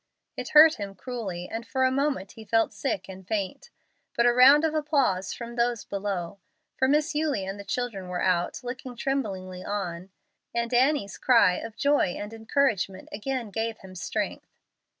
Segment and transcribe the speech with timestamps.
[0.35, 3.69] It hurt him cruelly, and for a moment he felt sick and faint;
[4.15, 6.39] but a round of applause from those below
[6.75, 10.09] (for now Miss Eulie and the children were out, looking tremblingly on),
[10.55, 14.55] and Annie's cry of joy and encouragement, again gave him strength.